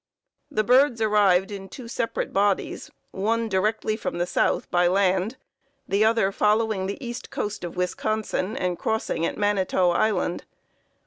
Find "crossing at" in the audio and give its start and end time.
8.79-9.37